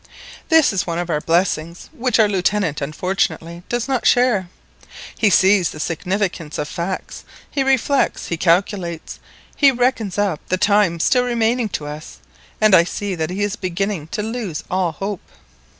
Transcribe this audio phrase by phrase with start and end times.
[0.49, 4.49] That is one of our blessings, which our Lieutenant unfortunately does not share.
[5.15, 9.19] He sees the significance of facts, he reflects, he calculates,
[9.55, 12.17] he reckons up the time still remaining to us,
[12.59, 15.21] and I see that he is beginning to lose all hope."